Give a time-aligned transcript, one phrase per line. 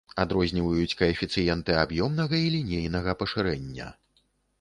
[0.21, 3.91] Адрозніваюць каэфіцыенты аб'ёмнага і лінейнага пашырэння.